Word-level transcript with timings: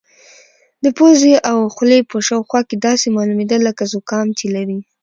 د 0.83 0.85
پوزې 0.97 1.33
او 1.51 1.57
خولې 1.73 1.99
په 2.09 2.17
شاوخوا 2.27 2.61
کې 2.69 2.75
داسې 2.87 3.07
معلومېده 3.17 3.57
لکه 3.67 3.83
زکام 3.93 4.27
چې 4.37 4.45
لري. 4.55 4.79